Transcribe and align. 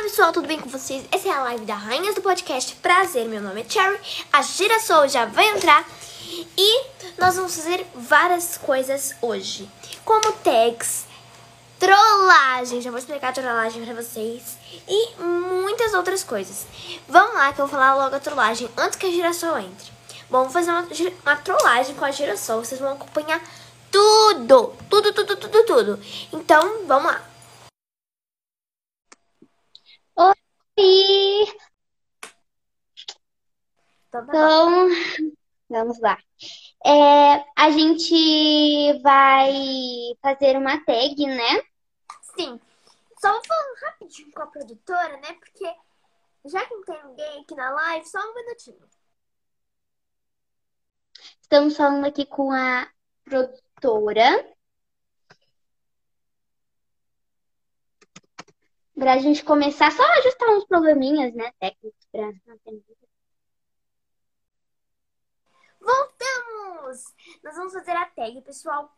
Fala 0.00 0.08
pessoal, 0.08 0.32
tudo 0.32 0.48
bem 0.48 0.58
com 0.58 0.70
vocês? 0.70 1.04
Essa 1.12 1.28
é 1.28 1.30
a 1.30 1.42
live 1.42 1.66
da 1.66 1.74
Rainhas 1.74 2.14
do 2.14 2.22
Podcast. 2.22 2.74
Prazer, 2.76 3.28
meu 3.28 3.42
nome 3.42 3.60
é 3.60 3.68
Cherry. 3.68 4.00
A 4.32 4.40
Girassol 4.40 5.06
já 5.06 5.26
vai 5.26 5.46
entrar 5.50 5.86
e 6.56 6.86
nós 7.18 7.36
vamos 7.36 7.54
fazer 7.54 7.86
várias 7.94 8.56
coisas 8.56 9.14
hoje, 9.20 9.68
como 10.02 10.32
tags, 10.38 11.04
trollagem, 11.78 12.80
já 12.80 12.90
vou 12.90 12.98
explicar 12.98 13.28
a 13.28 13.32
trollagem 13.32 13.84
pra 13.84 13.92
vocês 13.92 14.56
e 14.88 15.22
muitas 15.22 15.92
outras 15.92 16.24
coisas. 16.24 16.66
Vamos 17.06 17.34
lá 17.34 17.52
que 17.52 17.60
eu 17.60 17.66
vou 17.66 17.78
falar 17.78 17.94
logo 17.94 18.16
a 18.16 18.20
trollagem 18.20 18.70
antes 18.78 18.96
que 18.96 19.04
a 19.04 19.10
Girassol 19.10 19.58
entre. 19.58 19.92
Bom, 20.30 20.44
vou 20.44 20.50
fazer 20.50 20.70
uma, 20.70 20.88
uma 21.22 21.36
trollagem 21.36 21.94
com 21.94 22.06
a 22.06 22.10
Girassol, 22.10 22.64
vocês 22.64 22.80
vão 22.80 22.92
acompanhar 22.92 23.38
tudo, 23.90 24.72
tudo, 24.88 25.12
tudo, 25.12 25.36
tudo, 25.36 25.62
tudo. 25.64 26.00
Então, 26.32 26.86
vamos 26.86 27.12
lá. 27.12 27.29
Oi! 30.80 31.44
Então, 34.08 34.26
tá. 34.26 34.32
Então, 34.32 34.88
vamos 35.68 36.00
lá. 36.00 36.18
É, 36.84 37.44
a 37.54 37.70
gente 37.70 38.98
vai 39.02 39.52
fazer 40.22 40.56
uma 40.56 40.82
tag, 40.82 41.26
né? 41.26 41.62
Sim. 42.34 42.58
Só 43.20 43.30
vou 43.30 43.42
falando 43.44 43.76
rapidinho 43.82 44.32
com 44.32 44.42
a 44.42 44.46
produtora, 44.46 45.16
né? 45.18 45.34
Porque 45.34 45.70
já 46.46 46.64
que 46.64 46.74
não 46.74 46.84
tem 46.84 47.06
ninguém 47.08 47.42
aqui 47.42 47.54
na 47.54 47.70
live, 47.70 48.06
só 48.06 48.18
um 48.18 48.34
minutinho. 48.34 48.88
Estamos 51.42 51.76
falando 51.76 52.06
aqui 52.06 52.24
com 52.24 52.50
a 52.52 52.90
produtora. 53.24 54.56
Pra 59.00 59.16
gente 59.16 59.42
começar, 59.42 59.90
só 59.92 60.02
ajustar 60.18 60.50
uns 60.50 60.66
probleminhas, 60.66 61.32
né? 61.32 61.50
Técnicos 61.58 62.06
pra 62.12 62.20
não 62.20 62.58
ter 62.58 62.70
dúvida. 62.70 63.08
Voltamos! 65.80 67.04
Nós 67.42 67.56
vamos 67.56 67.72
fazer 67.72 67.92
a 67.92 68.04
tag, 68.04 68.42
pessoal. 68.42 68.94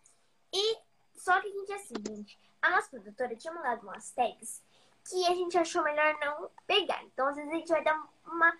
E 0.52 0.76
só 1.14 1.40
que 1.40 1.46
a 1.46 1.50
gente 1.52 1.70
é 1.70 1.76
assim, 1.76 1.94
gente. 2.04 2.36
A 2.60 2.70
nossa 2.70 2.90
produtora 2.90 3.36
tinha 3.36 3.54
mandado 3.54 3.84
umas 3.84 4.10
tags 4.10 4.60
que 5.08 5.24
a 5.24 5.34
gente 5.36 5.56
achou 5.56 5.84
melhor 5.84 6.18
não 6.18 6.50
pegar. 6.66 7.04
Então, 7.04 7.28
às 7.28 7.36
vezes, 7.36 7.52
a 7.52 7.54
gente 7.54 7.68
vai 7.68 7.84
dar 7.84 8.04
uma 8.26 8.52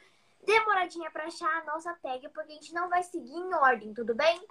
demoradinha 0.47 1.11
pra 1.11 1.25
achar 1.25 1.51
a 1.61 1.65
nossa 1.65 1.93
tag, 1.95 2.29
porque 2.29 2.53
a 2.53 2.55
gente 2.55 2.73
não 2.73 2.89
vai 2.89 3.03
seguir 3.03 3.35
em 3.35 3.53
ordem, 3.53 3.93
tudo 3.93 4.15
bem? 4.15 4.47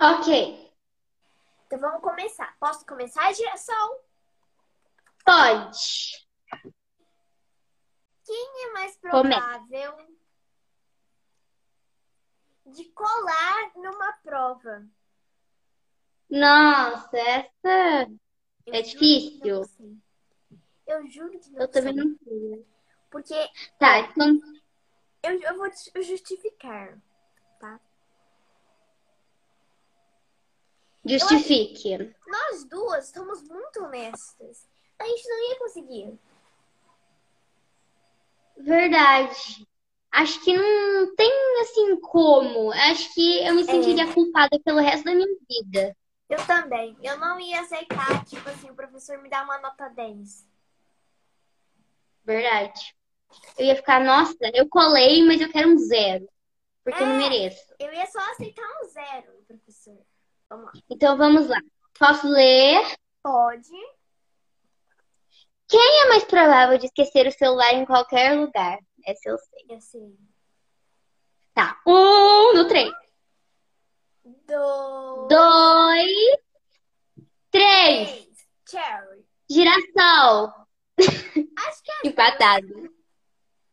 Ok, 0.00 0.69
Então, 1.72 1.78
vamos 1.78 2.02
começar. 2.02 2.56
Posso 2.58 2.84
começar, 2.84 3.32
girassol? 3.32 4.04
pode. 5.24 6.26
Quem 8.24 8.64
é 8.64 8.72
mais 8.72 8.96
provável 8.96 10.16
de 12.66 12.84
colar 12.86 13.70
numa 13.76 14.12
prova? 14.14 14.84
Nossa, 16.28 17.16
essa 17.16 18.10
Eu 18.66 18.74
É 18.74 18.82
difícil? 18.82 19.62
Eu 20.88 21.06
juro 21.06 21.38
que 21.38 21.50
não 21.52 21.60
eu 21.60 21.68
também 21.68 21.94
não 21.94 22.18
sei. 22.24 22.66
Porque 23.12 23.48
Tá, 23.78 24.00
então 24.00 24.40
eu, 25.22 25.40
eu 25.40 25.56
vou 25.56 25.70
justificar. 26.02 27.00
Justifique. 31.04 32.14
Nós 32.26 32.64
duas 32.64 33.08
somos 33.08 33.42
muito 33.42 33.82
honestas. 33.84 34.68
A 34.98 35.04
gente 35.06 35.28
não 35.28 35.50
ia 35.50 35.58
conseguir. 35.58 36.18
Verdade. 38.56 39.66
Acho 40.12 40.42
que 40.42 40.52
não 40.56 41.14
tem 41.14 41.60
assim 41.62 41.98
como. 42.00 42.72
Acho 42.72 43.12
que 43.14 43.46
eu 43.46 43.54
me 43.54 43.64
sentiria 43.64 44.12
culpada 44.12 44.58
pelo 44.64 44.80
resto 44.80 45.04
da 45.04 45.14
minha 45.14 45.28
vida. 45.48 45.96
Eu 46.28 46.44
também. 46.46 46.96
Eu 47.02 47.18
não 47.18 47.38
ia 47.40 47.60
aceitar, 47.60 48.24
tipo 48.24 48.48
assim, 48.48 48.70
o 48.70 48.74
professor 48.74 49.18
me 49.18 49.28
dar 49.28 49.44
uma 49.44 49.58
nota 49.60 49.88
10. 49.88 50.46
Verdade. 52.24 52.94
Eu 53.56 53.66
ia 53.66 53.76
ficar, 53.76 54.00
nossa, 54.04 54.36
eu 54.52 54.68
colei, 54.68 55.24
mas 55.24 55.40
eu 55.40 55.50
quero 55.50 55.70
um 55.70 55.78
zero. 55.78 56.28
Porque 56.84 57.00
eu 57.02 57.06
não 57.06 57.14
É. 57.14 57.28
mereço. 57.28 57.74
Eu 57.78 57.92
ia 57.92 58.06
só 58.06 58.18
aceitar 58.32 58.66
um 58.82 58.88
zero, 58.88 59.32
professor. 59.46 59.69
Vamos 60.50 60.66
lá. 60.66 60.72
Então 60.90 61.16
vamos 61.16 61.48
lá. 61.48 61.60
Posso 61.98 62.28
ler? 62.28 62.84
Pode. 63.22 63.70
Quem 65.68 66.02
é 66.02 66.08
mais 66.08 66.24
provável 66.24 66.76
de 66.76 66.86
esquecer 66.86 67.26
o 67.28 67.32
celular 67.32 67.72
em 67.72 67.86
qualquer 67.86 68.36
lugar? 68.36 68.78
Essa 69.06 69.30
eu 69.30 69.38
sei. 69.38 69.64
Eu 69.68 69.80
sei. 69.80 70.18
Tá. 71.54 71.80
Um 71.86 72.54
no 72.54 72.66
três. 72.66 72.92
Do... 74.24 75.28
Dois. 75.28 76.10
Três. 77.52 78.10
Três. 78.10 78.48
Cherry. 78.68 79.24
Girassol. 79.48 80.52
Acho 80.98 81.82
que 81.84 81.92
é 81.92 82.08
Empatado. 82.08 82.99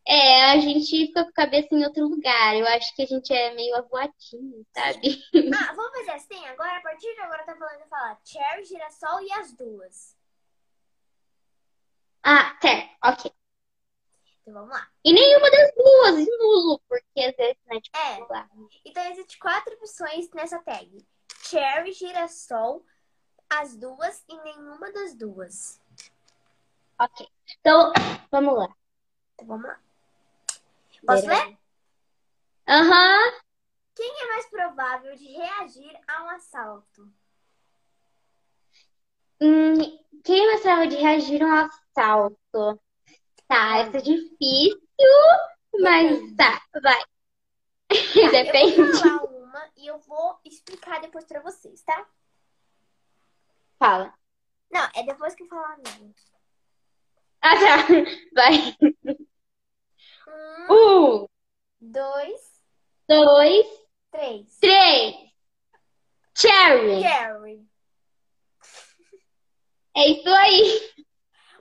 É, 0.10 0.52
a 0.52 0.60
gente 0.60 0.90
fica 0.90 1.24
com 1.26 1.30
a 1.30 1.34
cabeça 1.34 1.68
em 1.72 1.84
outro 1.84 2.08
lugar. 2.08 2.56
Eu 2.56 2.66
acho 2.68 2.96
que 2.96 3.02
a 3.02 3.06
gente 3.06 3.34
é 3.34 3.54
meio 3.54 3.76
avoadinho, 3.76 4.66
sabe? 4.74 5.22
Ah, 5.70 5.74
vamos 5.74 5.98
fazer 6.00 6.12
assim? 6.12 6.46
Agora, 6.48 6.78
a 6.78 6.82
partir 6.82 7.14
de 7.14 7.20
agora, 7.20 7.44
tá 7.44 7.56
falando 7.56 7.82
de 7.84 7.90
falar 7.90 8.18
Cherry, 8.24 8.64
girassol 8.64 9.22
e 9.22 9.32
as 9.34 9.52
duas. 9.54 10.16
Ah, 12.24 12.58
certo. 12.62 12.90
Ok. 13.04 13.32
Então 14.42 14.54
vamos 14.54 14.70
lá. 14.70 14.88
E 15.04 15.12
nenhuma 15.12 15.52
das 15.52 15.74
duas, 15.76 16.28
nulo, 16.40 16.82
porque 16.88 17.22
às 17.22 17.36
vezes, 17.36 17.58
né, 17.66 17.82
tipo, 17.82 17.98
É. 17.98 18.26
lá. 18.30 18.50
Então 18.86 19.04
existem 19.12 19.40
quatro 19.40 19.74
opções 19.76 20.30
nessa 20.32 20.60
tag: 20.60 21.06
Cherry, 21.44 21.92
girassol, 21.92 22.86
as 23.50 23.76
duas 23.76 24.24
e 24.30 24.38
nenhuma 24.42 24.92
das 24.94 25.16
duas. 25.16 25.82
Ok. 26.98 27.28
Então, 27.60 27.92
vamos 28.32 28.58
lá. 28.58 28.76
Então 29.34 29.48
vamos 29.48 29.68
lá. 29.68 29.80
Posso 31.08 31.26
ler? 31.26 31.58
Aham. 32.68 33.34
Quem 33.96 34.24
é 34.24 34.28
mais 34.28 34.50
provável 34.50 35.16
de 35.16 35.26
reagir 35.26 36.00
a 36.06 36.24
um 36.26 36.30
assalto? 36.32 37.14
Hum, 39.40 39.78
quem 40.24 40.44
é 40.44 40.48
mais 40.48 40.62
provável 40.62 40.88
de 40.90 40.96
reagir 40.98 41.42
a 41.42 41.46
um 41.46 41.54
assalto? 41.56 42.82
Tá, 43.48 43.78
essa 43.78 44.00
é 44.00 44.02
difícil, 44.02 44.78
mas 45.80 46.36
tá, 46.36 46.62
vai. 46.82 47.02
Eu 47.90 48.32
Depende. 48.32 48.76
vou 48.76 48.94
falar 48.96 49.24
uma 49.24 49.72
e 49.78 49.88
eu 49.88 49.98
vou 50.00 50.38
explicar 50.44 51.00
depois 51.00 51.24
pra 51.24 51.40
vocês, 51.40 51.82
tá? 51.84 52.06
Fala. 53.80 54.14
Não, 54.70 54.90
é 54.94 55.04
depois 55.04 55.34
que 55.34 55.44
eu 55.44 55.48
falar 55.48 55.74
a 55.74 55.78
minha. 55.78 56.14
Ah, 57.42 57.56
tá. 57.56 57.88
Vai. 58.36 58.76
Um, 60.28 60.74
Um, 60.74 61.28
dois, 61.80 62.64
dois, 63.08 63.68
três. 64.12 64.58
três. 64.60 65.16
Cherry. 66.36 67.02
Cherry. 67.02 67.68
É 69.96 70.08
isso 70.10 70.30
aí. 70.30 70.94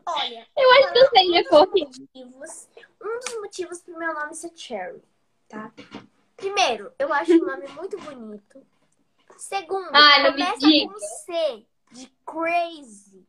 Olha, 0.08 0.46
Eu 0.56 0.70
acho 0.72 0.92
que 0.92 0.98
eu 0.98 1.08
sei, 1.10 1.28
um 1.28 1.32
né, 1.32 1.44
Corre? 1.44 1.84
motivos, 1.84 2.68
um 3.02 3.18
dos 3.20 3.34
motivos 3.40 3.80
pro 3.82 3.98
meu 3.98 4.14
nome 4.14 4.34
ser 4.34 4.52
Cherry, 4.56 5.02
tá? 5.48 5.72
Primeiro, 6.36 6.92
eu 6.98 7.12
acho 7.12 7.32
o 7.32 7.44
nome 7.46 7.66
muito 7.74 7.96
bonito. 7.98 8.64
Segundo, 9.38 9.90
Ah, 9.94 10.30
começa 10.30 10.60
com 10.60 10.98
C, 11.00 11.66
de 11.92 12.06
crazy. 12.24 13.26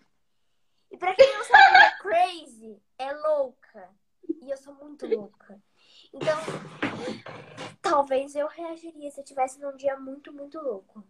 E 0.92 0.98
pra 0.98 1.16
quem 1.16 1.34
não 1.34 1.44
sabe 1.44 1.64
o 1.64 1.72
que 1.72 1.78
é 1.78 1.98
crazy, 2.00 2.82
é 2.98 3.14
louca. 3.14 3.90
E 4.42 4.50
eu 4.52 4.58
sou 4.58 4.74
muito 4.76 5.08
louca. 5.08 5.60
Então, 6.28 7.72
talvez 7.82 8.36
eu 8.36 8.48
reagiria 8.48 9.10
se 9.10 9.22
eu 9.22 9.24
tivesse 9.24 9.62
num 9.62 9.78
dia 9.78 9.96
muito, 9.96 10.34
muito 10.34 10.60
louco. 10.60 11.02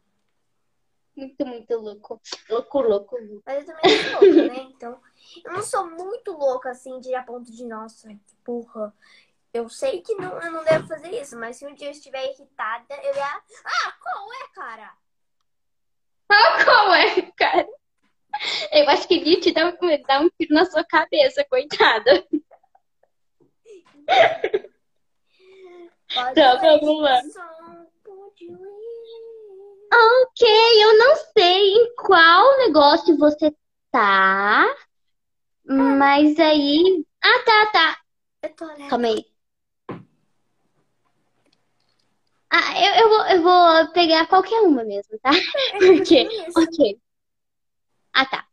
Muito, 1.15 1.43
muito 1.43 1.75
louco. 1.75 2.21
Louco, 2.47 2.81
louco, 2.81 3.17
louco. 3.17 3.43
Mas 3.43 3.67
eu 3.67 3.75
também 3.75 3.97
sou 3.97 4.11
louca, 4.11 4.45
né? 4.45 4.67
Então, 4.75 5.01
eu 5.43 5.53
não 5.53 5.63
sou 5.63 5.89
muito 5.89 6.33
louca 6.33 6.69
assim, 6.69 6.99
de 6.99 7.09
ir 7.09 7.15
a 7.15 7.23
ponto 7.23 7.51
de, 7.51 7.65
nossa, 7.65 8.09
que 8.09 8.35
porra. 8.43 8.93
Eu 9.51 9.67
sei 9.69 10.03
que 10.03 10.13
não, 10.13 10.39
eu 10.39 10.51
não 10.51 10.63
devo 10.63 10.87
fazer 10.87 11.09
isso, 11.19 11.35
mas 11.35 11.55
se 11.57 11.65
um 11.65 11.73
dia 11.73 11.87
eu 11.87 11.91
estiver 11.91 12.23
irritada, 12.23 12.93
eu 13.01 13.15
ia. 13.15 13.41
Ah, 13.65 13.93
qual 13.99 14.31
é, 14.33 14.47
cara? 14.53 14.93
Ah, 16.29 16.63
qual 16.63 16.93
é, 16.93 17.21
cara? 17.35 17.67
Eu 18.71 18.87
acho 18.89 19.07
que 19.07 19.15
ele 19.15 19.31
ia 19.31 19.39
te 19.39 19.51
dar 19.51 19.65
um, 19.65 20.03
dar 20.03 20.21
um 20.21 20.29
tiro 20.29 20.53
na 20.53 20.65
sua 20.65 20.85
cabeça, 20.85 21.43
coitada. 21.49 22.23
Pode 26.13 26.35
Tá, 26.35 26.53
ler. 26.61 27.23
Ok, 29.93 30.47
eu 30.83 30.97
não 30.97 31.15
sei 31.37 31.73
em 31.73 31.95
qual 31.95 32.57
negócio 32.59 33.17
você 33.17 33.53
Tá. 33.91 34.65
Mas 35.65 36.39
aí. 36.39 37.05
Ah, 37.23 37.43
tá, 37.45 37.65
tá. 37.71 37.97
Eu 38.43 38.49
tô 38.55 38.65
olhando. 38.65 38.89
Calma 38.89 39.07
aí. 39.07 39.25
Ah, 42.49 42.79
eu, 42.79 42.93
eu 43.03 43.09
vou, 43.09 43.25
eu 43.27 43.41
vou 43.43 43.91
pegar 43.93 44.27
qualquer 44.27 44.61
uma 44.61 44.83
mesmo, 44.83 45.17
tá? 45.19 45.31
Porque, 45.79 46.23
Isso. 46.47 46.59
ok. 46.59 46.99
Ah, 48.13 48.25
tá. 48.25 48.47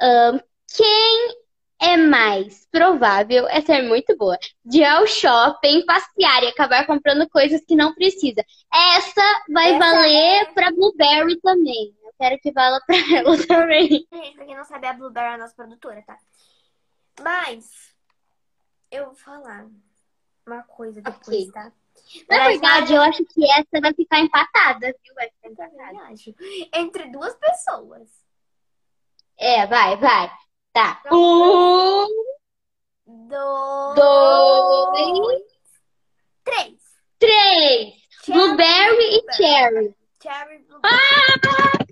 Ahn, 0.00 0.40
quem 0.76 1.34
é 1.80 1.96
mais 1.96 2.66
provável, 2.70 3.48
essa 3.48 3.74
é 3.74 3.82
muito 3.82 4.16
boa, 4.16 4.36
de 4.64 4.80
ir 4.80 4.84
ao 4.84 5.06
shopping, 5.06 5.84
passear 5.86 6.42
e 6.44 6.48
acabar 6.48 6.86
comprando 6.86 7.28
coisas 7.28 7.62
que 7.64 7.74
não 7.74 7.94
precisa? 7.94 8.44
Essa 8.72 9.44
vai 9.48 9.70
Essa 9.70 9.78
valer 9.78 10.42
é- 10.42 10.44
pra 10.46 10.70
Blueberry 10.70 11.40
também. 11.40 11.94
Eu 12.02 12.12
quero 12.18 12.38
que 12.40 12.52
valha 12.52 12.80
pra 12.86 12.96
ela 13.16 13.46
também. 13.46 14.06
Gente, 14.12 14.36
pra 14.36 14.44
quem 14.44 14.56
não 14.56 14.64
sabe, 14.64 14.86
a 14.86 14.92
Blueberry 14.92 15.26
é 15.26 15.34
a 15.34 15.38
nossa 15.38 15.54
produtora, 15.54 16.02
tá? 16.06 16.18
Mas, 17.20 17.94
eu 18.90 19.06
vou 19.06 19.14
falar 19.14 19.66
uma 20.46 20.62
coisa 20.64 21.00
depois, 21.00 21.24
Ok. 21.48 21.52
tá? 21.52 21.72
Na 22.28 22.48
verdade, 22.48 22.94
eu 22.94 23.02
acho 23.02 23.24
que 23.24 23.44
essa 23.50 23.80
vai 23.80 23.92
ficar 23.94 24.20
empatada, 24.20 24.86
viu? 25.04 25.14
Vai 25.14 25.28
ficar 25.30 25.48
empatada. 25.50 26.14
Entre 26.74 27.08
duas 27.10 27.34
pessoas. 27.36 28.08
É, 29.38 29.66
vai, 29.66 29.96
vai. 29.96 30.30
Tá. 30.72 31.02
Um, 31.12 32.06
Dois. 33.06 33.96
dois, 33.96 35.42
Três. 36.44 36.74
três. 37.18 37.94
Blueberry 38.26 39.16
e 39.16 39.32
cherry. 39.34 39.94
Cherry 40.22 40.58
Blueberry. 40.60 40.94
Ah! 40.94 41.86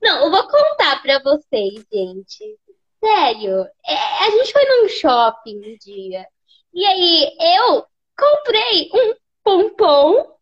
Não, 0.00 0.24
eu 0.24 0.30
vou 0.30 0.48
contar 0.48 1.02
pra 1.02 1.18
vocês, 1.22 1.84
gente. 1.92 2.58
Sério, 3.04 3.66
é, 3.84 3.94
a 4.24 4.30
gente 4.30 4.52
foi 4.52 4.64
num 4.64 4.88
shopping 4.88 5.58
um 5.58 5.76
dia. 5.78 6.26
E 6.72 6.86
aí 6.86 7.36
eu 7.56 7.84
comprei 8.16 8.90
um 8.94 9.14
pompom 9.42 10.36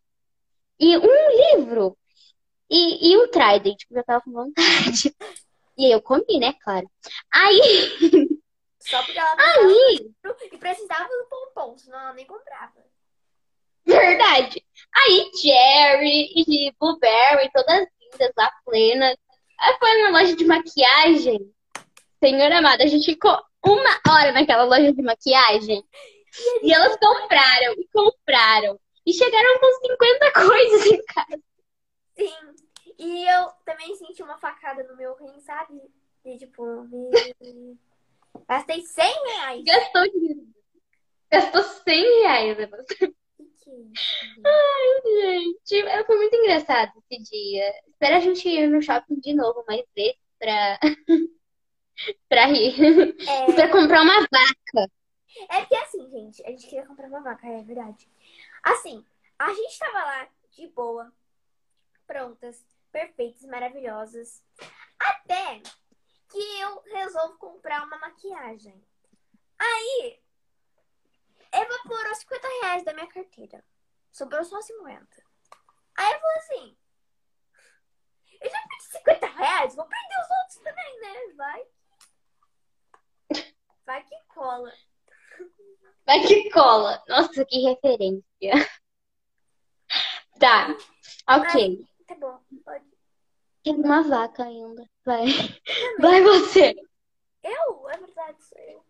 e 0.78 0.96
um 0.98 1.56
livro. 1.56 1.96
E, 2.70 3.10
e 3.12 3.16
um 3.18 3.28
Trident, 3.30 3.78
porque 3.88 3.98
eu 3.98 4.04
tava 4.04 4.20
com 4.22 4.32
vontade. 4.32 5.14
E 5.80 5.86
aí 5.86 5.92
eu 5.92 6.02
comi, 6.02 6.38
né, 6.38 6.52
claro. 6.62 6.86
Aí, 7.32 7.58
Só 8.78 9.02
porque 9.02 9.18
ela 9.18 9.34
aí, 9.34 10.12
e 10.52 10.58
precisava 10.58 11.08
do 11.08 11.26
pompom, 11.30 11.78
senão 11.78 11.98
ela 11.98 12.12
nem 12.12 12.26
comprava. 12.26 12.74
verdade. 13.86 14.62
Aí 14.94 15.30
Cherry 15.40 16.32
e 16.36 16.70
Blueberry, 16.78 17.50
todas 17.50 17.86
lindas 17.98 18.30
lá, 18.36 18.52
plenas. 18.62 19.16
Aí 19.58 19.78
foi 19.78 20.02
na 20.02 20.10
loja 20.10 20.36
de 20.36 20.44
maquiagem. 20.44 21.50
Senhor 22.22 22.52
amado, 22.52 22.82
a 22.82 22.86
gente 22.86 23.06
ficou 23.06 23.42
uma 23.64 24.00
hora 24.06 24.32
naquela 24.32 24.64
loja 24.64 24.92
de 24.92 25.00
maquiagem. 25.00 25.82
E 26.62 26.74
elas 26.74 26.94
compraram, 26.98 27.72
e 27.72 27.88
compraram. 27.90 28.78
E 29.06 29.14
chegaram 29.14 29.58
com 29.58 29.72
50 29.88 30.32
coisas 30.32 30.86
em 30.86 31.04
casa. 31.06 31.42
Sim. 32.18 32.69
E 33.00 33.26
eu 33.26 33.48
também 33.64 33.96
senti 33.96 34.22
uma 34.22 34.36
facada 34.36 34.82
no 34.84 34.94
meu 34.94 35.14
rim, 35.16 35.40
sabe? 35.40 35.80
E 36.22 36.36
tipo, 36.36 36.62
me... 36.82 37.08
gastei 38.46 38.82
100 38.82 39.24
reais. 39.24 39.64
Gastou 39.64 40.10
dinheiro. 40.10 40.46
Gastou 41.30 41.62
100 41.62 42.22
reais. 42.22 42.58
né? 42.58 42.68
É 44.44 44.86
isso? 44.88 45.20
Gente, 45.70 45.86
é, 45.86 46.04
foi 46.04 46.16
muito 46.16 46.34
engraçado 46.34 46.92
esse 47.08 47.22
dia. 47.22 47.72
Espero 47.86 48.16
a 48.16 48.20
gente 48.20 48.48
ir 48.48 48.66
no 48.68 48.82
shopping 48.82 49.20
de 49.20 49.32
novo 49.32 49.64
mais 49.64 49.84
vezes 49.94 50.18
pra, 50.40 50.80
pra 52.28 52.46
rir. 52.46 52.74
E 53.20 53.52
pra 53.54 53.70
comprar 53.70 54.02
uma 54.02 54.20
vaca. 54.22 54.92
É 55.50 55.60
porque 55.60 55.76
assim, 55.76 56.10
gente, 56.10 56.44
a 56.44 56.50
gente 56.50 56.66
queria 56.66 56.84
comprar 56.84 57.06
uma 57.06 57.20
vaca, 57.20 57.46
é 57.46 57.62
verdade. 57.62 58.08
Assim, 58.60 59.04
a 59.38 59.54
gente 59.54 59.78
tava 59.78 59.98
lá 59.98 60.28
de 60.50 60.66
boa, 60.66 61.12
prontas, 62.08 62.60
perfeitas, 62.90 63.42
maravilhosas. 63.42 64.42
Até 64.98 65.62
que 66.28 66.60
eu 66.60 66.82
resolvo 66.82 67.38
comprar 67.38 67.84
uma 67.84 67.98
maquiagem. 67.98 68.82
Aí, 69.58 70.22
evaporou 71.52 72.14
50 72.14 72.48
reais 72.62 72.84
da 72.84 72.92
minha 72.92 73.08
carteira. 73.08 73.64
Sobrou 74.12 74.44
só 74.44 74.60
50. 74.60 75.06
Aí 75.96 76.12
eu 76.12 76.20
falei 76.20 76.38
assim: 76.38 76.76
eu 78.40 78.50
já 78.50 78.58
perdi 78.68 78.84
50 78.84 79.26
reais, 79.26 79.74
vou 79.74 79.86
perder 79.86 80.20
os 80.22 80.30
outros 80.30 80.56
também, 80.58 81.00
né? 81.00 81.34
Vai. 81.36 81.66
Vai 83.84 84.04
que 84.04 84.16
cola. 84.28 84.72
Vai 86.06 86.20
que 86.20 86.50
cola. 86.50 87.02
Nossa, 87.08 87.44
que 87.44 87.60
referência. 87.60 88.70
Tá, 90.38 90.68
ok. 91.28 91.86
Tá 92.10 92.16
bom, 92.16 92.40
pode. 92.64 92.84
Tem 93.62 93.72
uma 93.76 94.02
vaca 94.02 94.42
ainda. 94.42 94.84
Vai. 95.04 95.26
Vai 96.00 96.20
você. 96.22 96.74
Eu? 97.40 97.88
É 97.88 97.98
verdade, 97.98 98.42
sou 98.42 98.58
eu. 98.58 98.84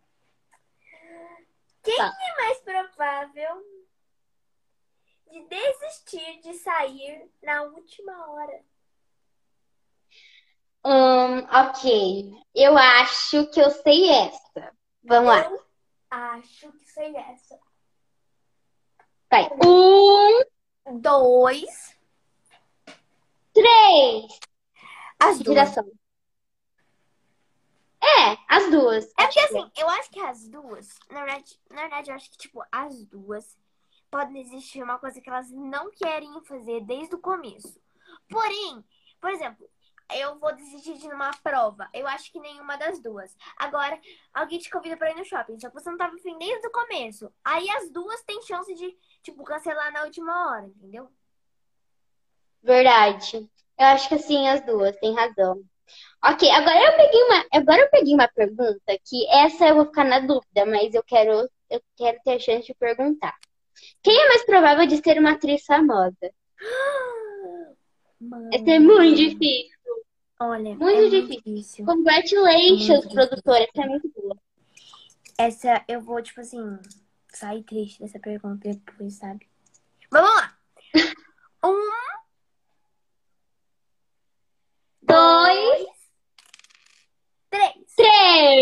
Quem 1.83 1.97
Tá. 1.99 2.11
é 2.19 2.43
mais 2.43 2.61
provável 2.63 3.63
de 5.31 5.45
desistir 5.49 6.41
de 6.41 6.55
sair 6.55 7.31
na 7.43 7.63
última 7.65 8.31
hora? 8.31 8.65
Hum, 10.83 11.41
ok. 11.41 12.33
Eu 12.55 12.79
acho 12.79 13.47
que 13.51 13.61
eu 13.61 13.71
sei 13.71 14.09
essa. 14.09 14.75
Vamos 15.03 15.29
lá. 15.29 15.45
Eu 15.45 15.63
acho 16.11 16.73
que 16.73 16.87
sei 16.91 17.15
essa. 17.17 17.61
Vai. 19.31 19.47
Um, 19.63 21.01
Dois. 21.01 22.00
Três. 23.53 24.41
As 25.19 25.39
duas. 25.39 25.77
É, 28.03 28.37
as 28.49 28.71
duas. 28.71 29.05
É 29.19 29.25
porque 29.25 29.41
assim, 29.41 29.71
eu 29.77 29.89
acho 29.91 30.11
que 30.11 30.21
as 30.21 30.49
duas, 30.49 30.99
na 31.11 31.25
verdade, 31.25 31.61
na 31.71 31.83
verdade, 31.83 32.11
eu 32.11 32.15
acho 32.15 32.31
que, 32.31 32.39
tipo, 32.39 32.63
as 32.73 33.05
duas 33.05 33.59
podem 34.11 34.41
existir 34.41 34.83
uma 34.83 34.99
coisa 34.99 35.21
que 35.21 35.29
elas 35.29 35.51
não 35.51 35.91
querem 35.91 36.33
fazer 36.45 36.81
desde 36.81 37.15
o 37.15 37.21
começo. 37.21 37.81
Porém, 38.29 38.85
por 39.21 39.31
exemplo, 39.31 39.69
eu 40.15 40.39
vou 40.39 40.55
desistir 40.55 40.95
de 40.99 41.07
uma 41.09 41.31
prova. 41.43 41.89
Eu 41.93 42.07
acho 42.09 42.33
que 42.33 42.41
nenhuma 42.41 42.77
das 42.77 43.01
duas. 43.01 43.37
Agora, 43.57 44.01
alguém 44.33 44.59
te 44.59 44.71
convida 44.71 44.97
pra 44.97 45.11
ir 45.11 45.17
no 45.17 45.25
shopping, 45.25 45.59
só 45.61 45.69
que 45.69 45.75
você 45.75 45.91
não 45.91 45.99
tava 45.99 46.17
afim 46.17 46.37
desde 46.39 46.67
o 46.67 46.73
começo. 46.73 47.33
Aí 47.45 47.69
as 47.71 47.91
duas 47.91 48.23
têm 48.23 48.43
chance 48.43 48.75
de, 48.75 48.97
tipo, 49.23 49.45
cancelar 49.45 49.93
na 49.93 50.05
última 50.05 50.51
hora, 50.51 50.67
entendeu? 50.67 51.11
Verdade. 52.63 53.49
Eu 53.79 53.87
acho 53.87 54.09
que 54.09 54.19
sim, 54.19 54.47
as 54.49 54.65
duas, 54.65 54.97
tem 54.97 55.15
razão. 55.15 55.63
Ok, 56.23 56.49
agora 56.51 56.79
eu 56.79 56.97
peguei 56.97 57.23
uma, 57.23 57.47
agora 57.53 57.81
eu 57.81 57.91
peguei 57.91 58.15
uma 58.15 58.29
pergunta 58.29 58.99
que 59.05 59.27
essa 59.31 59.69
eu 59.69 59.77
vou 59.77 59.87
ficar 59.87 60.05
na 60.05 60.21
dúvida, 60.21 60.67
mas 60.67 60.93
eu 60.95 61.03
quero, 61.03 61.49
eu 61.71 61.83
quero 61.97 62.19
ter 62.23 62.33
a 62.35 62.39
chance 62.39 62.67
de 62.67 62.75
perguntar. 62.75 63.35
Quem 64.03 64.15
é 64.15 64.29
mais 64.29 64.45
provável 64.45 64.87
de 64.87 64.99
ser 64.99 65.19
uma 65.19 65.33
atriz 65.33 65.65
famosa? 65.65 66.15
Mano, 68.21 68.51
Essa 68.53 68.71
é 68.71 68.79
muito 68.79 69.17
difícil. 69.17 69.71
Olha, 70.43 70.75
Muito 70.75 70.89
é 70.89 71.01
muito 71.01 71.11
difícil. 71.11 71.43
difícil. 71.55 71.85
Congratulations, 71.87 72.89
Muito 72.89 73.09
produtora. 73.11 73.65
Essa 73.65 73.83
é 73.83 73.87
muito 73.87 74.09
boa. 74.15 74.37
Essa 75.39 75.85
eu 75.89 76.01
vou, 76.01 76.23
tipo 76.23 76.41
assim, 76.41 76.79
sair 77.29 77.63
triste 77.63 78.01
dessa 78.01 78.19
pergunta 78.19 78.69
depois, 78.69 79.15
sabe? 79.15 79.47
Mas 80.11 80.23
vamos 80.23 80.31
lá. 80.31 80.59
Um, 81.65 82.11
Dois, 85.03 85.87
três. 87.51 87.75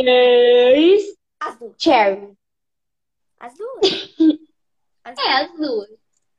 Três. 0.03 1.17
As 1.41 1.59
duas. 1.59 1.75
Cherry. 1.79 2.37
As 3.41 3.55
duas. 3.57 4.17
As 5.05 5.19
É, 5.19 5.33
as 5.43 5.53
duas. 5.55 5.89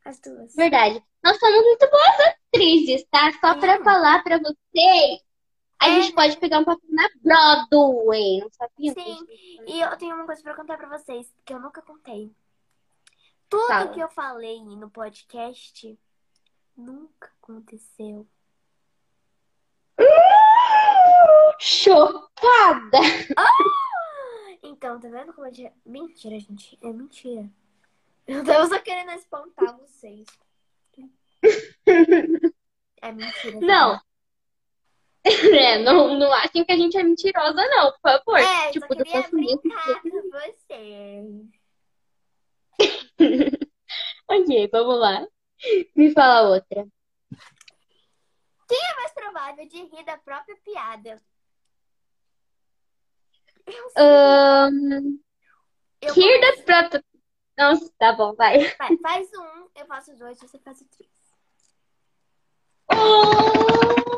As 0.05 0.19
duas. 0.19 0.55
Verdade. 0.55 1.03
Nós 1.23 1.37
somos 1.39 1.63
muito 1.63 1.89
boas 1.89 2.35
atrizes, 2.53 3.03
tá? 3.11 3.31
Só 3.39 3.57
pra 3.59 3.77
Sim. 3.77 3.83
falar 3.83 4.23
pra 4.23 4.37
vocês. 4.37 5.21
A 5.81 5.89
É. 5.89 6.01
gente 6.01 6.13
pode 6.13 6.37
pegar 6.37 6.59
um 6.59 6.65
papel 6.65 6.89
na 6.89 7.09
Broadway. 7.21 8.39
Não 8.39 8.49
sabia? 8.51 8.93
Sim. 8.93 9.25
E 9.67 9.79
eu 9.81 9.97
tenho 9.97 10.15
uma 10.15 10.25
coisa 10.25 10.41
pra 10.41 10.55
contar 10.55 10.77
pra 10.77 10.97
vocês 10.97 11.33
que 11.45 11.53
eu 11.53 11.59
nunca 11.59 11.81
contei. 11.81 12.31
Tudo 13.49 13.67
Fala. 13.67 13.91
que 13.91 13.99
eu 13.99 14.09
falei 14.09 14.61
no 14.63 14.89
podcast 14.89 15.97
nunca 16.77 17.31
aconteceu. 17.41 18.27
Chocada! 21.59 22.99
Então, 24.63 24.99
tá 24.99 25.09
vendo 25.09 25.33
como 25.33 25.47
é 25.47 25.51
de... 25.51 25.71
Mentira, 25.85 26.39
gente. 26.39 26.77
É 26.81 26.91
mentira. 26.91 27.49
Eu 28.27 28.45
tava 28.45 28.67
só 28.67 28.79
querendo 28.79 29.11
espantar 29.11 29.77
vocês. 29.77 30.27
É 33.01 33.13
mentira. 33.13 33.59
tá 33.59 33.65
Não. 33.65 34.01
É, 35.23 35.77
não, 35.79 36.17
não 36.17 36.31
achem 36.33 36.63
que 36.63 36.71
a 36.71 36.77
gente 36.77 36.97
é 36.97 37.03
mentirosa, 37.03 37.53
não, 37.53 37.91
por 37.91 37.99
favor. 38.01 38.39
É, 38.39 38.71
tipo, 38.71 38.87
só 38.87 38.95
queria 38.95 39.21
brincar 39.29 40.01
com 40.01 40.09
você. 40.31 41.23
Ok, 44.29 44.69
vamos 44.71 44.99
lá. 44.99 45.27
Me 45.95 46.11
fala 46.11 46.49
outra. 46.49 46.87
É 48.71 48.95
mais 48.95 49.11
provável 49.11 49.67
de 49.67 49.77
rir 49.77 50.05
da 50.05 50.17
própria 50.19 50.55
piada. 50.57 51.19
Eu, 53.69 53.91
Ahn, 53.97 55.19
eu 56.01 56.13
rir 56.13 56.41
da 56.41 56.63
própria. 56.63 57.03
Nossa, 57.57 57.91
tá 57.97 58.13
bom, 58.13 58.33
vai. 58.35 58.75
Vai, 58.77 58.97
faz 58.97 59.29
um, 59.33 59.69
eu 59.75 59.85
faço 59.85 60.15
dois, 60.15 60.39
você 60.39 60.57
faz 60.59 60.83
três. 60.89 61.11
Um, 62.91 64.09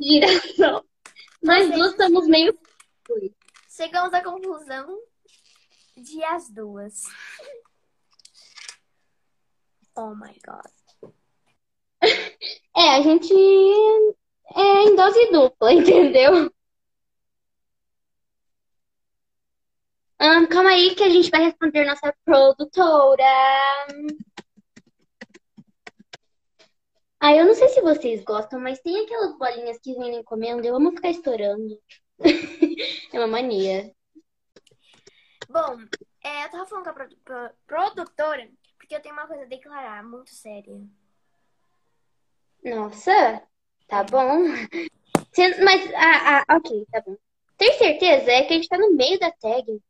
Girassol. 0.00 0.84
Nós 1.42 1.70
duas 1.70 1.92
estamos 1.92 2.26
meio. 2.26 2.58
Chegamos 3.68 4.12
à 4.12 4.22
conclusão 4.22 4.98
de 5.96 6.24
as 6.24 6.50
duas. 6.50 7.04
Oh 9.96 10.14
my 10.14 10.32
god. 10.44 10.70
É, 12.76 12.96
a 12.96 13.00
gente 13.02 13.32
é 14.54 14.82
em 14.84 14.94
dose 14.96 15.30
dupla, 15.30 15.72
entendeu? 15.72 16.50
Ah, 20.18 20.46
calma 20.46 20.70
aí 20.70 20.94
que 20.94 21.02
a 21.02 21.08
gente 21.10 21.30
vai 21.30 21.44
responder 21.44 21.84
nossa 21.84 22.14
produtora. 22.24 23.24
Ah, 27.20 27.34
eu 27.34 27.44
não 27.46 27.54
sei 27.54 27.68
se 27.68 27.80
vocês 27.80 28.22
gostam, 28.24 28.60
mas 28.60 28.78
tem 28.80 29.04
aquelas 29.04 29.36
bolinhas 29.38 29.78
que 29.78 29.94
vêm 29.94 30.16
encomenda, 30.16 30.66
eu 30.66 30.76
amo 30.76 30.92
ficar 30.92 31.10
estourando. 31.10 31.78
É 33.12 33.18
uma 33.18 33.26
mania. 33.28 33.90
Bom, 35.48 35.78
é, 36.22 36.44
eu 36.44 36.50
tava 36.50 36.66
falando 36.66 36.84
com 36.84 36.90
a 36.90 36.92
produ- 36.92 37.16
pro- 37.24 37.50
produtora 37.66 38.48
porque 38.86 38.94
eu 38.94 39.00
tenho 39.02 39.16
uma 39.16 39.26
coisa 39.26 39.42
a 39.42 39.46
declarar 39.46 40.04
muito 40.04 40.30
séria. 40.30 40.80
Nossa, 42.64 43.42
tá 43.88 44.04
bom. 44.04 44.44
Você- 45.32 45.64
mas, 45.64 45.92
ah, 45.94 46.44
ah, 46.48 46.56
ok, 46.56 46.86
tá 46.92 47.02
bom. 47.04 47.16
Tem 47.58 47.76
certeza? 47.78 48.30
É 48.30 48.44
que 48.44 48.52
a 48.52 48.56
gente 48.56 48.68
tá 48.68 48.78
no 48.78 48.92
meio 48.92 49.18
da 49.18 49.32
tag. 49.32 49.82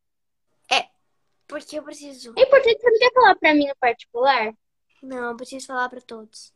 Porque 1.49 1.79
eu 1.79 1.83
preciso. 1.85 2.35
É 2.37 2.43
importante 2.43 2.81
você 2.81 2.91
não 2.91 2.99
quer 2.99 3.13
falar 3.13 3.37
pra 3.37 3.55
mim 3.55 3.69
no 3.69 3.77
particular? 3.77 4.53
Não, 5.01 5.31
eu 5.31 5.37
preciso 5.37 5.69
falar 5.69 5.89
pra 5.89 6.01
todos. 6.01 6.53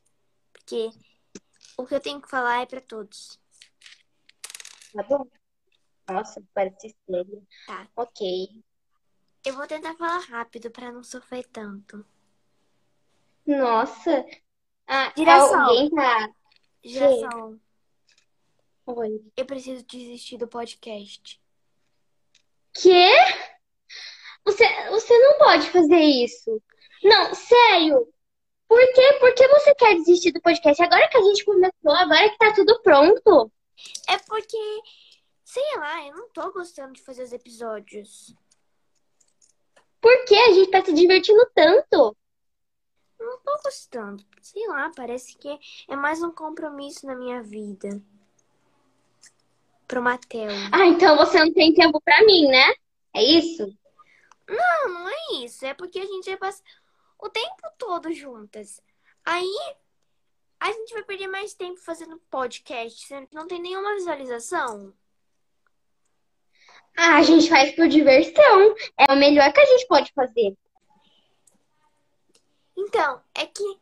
Porque 0.52 0.90
o 1.76 1.86
que 1.86 1.94
eu 1.94 2.00
tenho 2.00 2.20
que 2.20 2.28
falar 2.28 2.62
é 2.62 2.66
pra 2.66 2.80
todos. 2.80 3.38
Tá 4.92 5.02
bom? 5.04 5.28
Nossa, 6.08 6.42
parece 6.52 6.96
sério. 7.06 7.46
Tá. 7.68 7.86
Ok. 7.94 8.64
Eu 9.44 9.54
vou 9.54 9.66
tentar 9.68 9.94
falar 9.94 10.18
rápido 10.18 10.72
pra 10.72 10.90
não 10.90 11.04
sofrer 11.04 11.46
tanto. 11.46 12.04
Nossa. 13.58 14.24
Ah, 14.86 15.12
Girassol. 15.16 15.56
alguém 15.56 15.90
tá. 15.90 16.30
Girassol, 16.84 17.56
Oi. 18.86 19.20
eu 19.36 19.44
preciso 19.44 19.84
desistir 19.84 20.38
do 20.38 20.46
podcast. 20.46 21.40
Quê? 22.72 23.08
Você, 24.44 24.64
você 24.90 25.18
não 25.18 25.38
pode 25.38 25.68
fazer 25.70 26.00
isso. 26.00 26.62
Não, 27.02 27.34
sério. 27.34 28.08
Por 28.68 28.80
quê? 28.92 29.18
Por 29.18 29.34
que 29.34 29.48
você 29.48 29.74
quer 29.74 29.96
desistir 29.96 30.30
do 30.30 30.40
podcast? 30.40 30.80
Agora 30.80 31.08
que 31.08 31.18
a 31.18 31.22
gente 31.22 31.44
começou, 31.44 31.90
agora 31.90 32.30
que 32.30 32.38
tá 32.38 32.54
tudo 32.54 32.80
pronto. 32.82 33.52
É 34.08 34.16
porque, 34.18 34.80
sei 35.44 35.76
lá, 35.76 36.06
eu 36.06 36.14
não 36.14 36.30
tô 36.30 36.52
gostando 36.52 36.92
de 36.92 37.02
fazer 37.02 37.24
os 37.24 37.32
episódios. 37.32 38.32
Por 40.00 40.24
que 40.24 40.36
a 40.36 40.52
gente 40.52 40.70
tá 40.70 40.84
se 40.84 40.92
divertindo 40.92 41.44
tanto? 41.52 42.16
Tô 43.44 43.58
gostando. 43.64 44.24
Sei 44.40 44.66
lá, 44.68 44.90
parece 44.94 45.36
que 45.36 45.58
é 45.88 45.96
mais 45.96 46.22
um 46.22 46.30
compromisso 46.30 47.06
na 47.06 47.14
minha 47.14 47.42
vida. 47.42 48.00
Pro 49.86 50.02
Matheus. 50.02 50.52
Ah, 50.72 50.86
então 50.86 51.16
você 51.16 51.38
não 51.38 51.52
tem 51.52 51.74
tempo 51.74 52.00
pra 52.00 52.24
mim, 52.24 52.46
né? 52.46 52.74
É 53.14 53.22
isso? 53.22 53.66
Não, 54.48 54.88
não 54.92 55.08
é 55.08 55.44
isso. 55.44 55.64
É 55.64 55.74
porque 55.74 55.98
a 55.98 56.06
gente 56.06 56.26
vai 56.26 56.36
passar 56.36 56.62
o 57.18 57.28
tempo 57.28 57.62
todo 57.78 58.12
juntas. 58.12 58.80
Aí 59.24 59.74
a 60.58 60.72
gente 60.72 60.92
vai 60.92 61.02
perder 61.02 61.26
mais 61.26 61.54
tempo 61.54 61.80
fazendo 61.80 62.20
podcast, 62.30 63.06
que 63.06 63.34
não 63.34 63.46
tem 63.46 63.60
nenhuma 63.60 63.94
visualização. 63.94 64.92
Ah, 66.96 67.16
a 67.16 67.22
gente 67.22 67.48
faz 67.48 67.74
por 67.74 67.88
diversão. 67.88 68.74
É 68.98 69.12
o 69.12 69.16
melhor 69.16 69.52
que 69.52 69.60
a 69.60 69.64
gente 69.64 69.86
pode 69.86 70.12
fazer. 70.12 70.54
Então, 72.80 73.22
é 73.34 73.46
que 73.46 73.78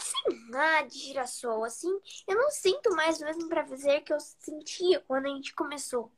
sem 0.00 0.50
lá 0.50 0.82
de 0.82 0.98
girassol, 0.98 1.62
assim, 1.62 1.90
eu 2.26 2.34
não 2.34 2.50
sinto 2.50 2.90
mais 2.96 3.20
o 3.20 3.24
mesmo 3.24 3.48
prazer 3.48 4.02
que 4.02 4.12
eu 4.12 4.18
sentia 4.18 5.00
quando 5.00 5.26
a 5.26 5.28
gente 5.28 5.54
começou. 5.54 6.10